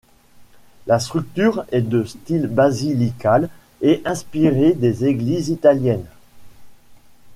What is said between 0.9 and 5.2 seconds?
structure est de style basilical et inspirée des